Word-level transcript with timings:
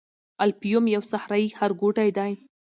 الفیوم 0.43 0.85
یو 0.95 1.01
صحرايي 1.11 1.49
ښارګوټی 1.57 2.09
دی. 2.17 2.31